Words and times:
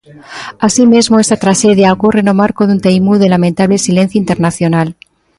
Así 0.67 0.83
mesmo, 0.93 1.15
esta 1.23 1.41
traxedia 1.43 1.93
ocorre 1.95 2.21
no 2.25 2.33
marco 2.41 2.61
dun 2.65 2.83
teimudo 2.85 3.23
e 3.25 3.33
lamentable 3.35 3.83
silencio 3.85 4.21
internacional. 4.23 4.87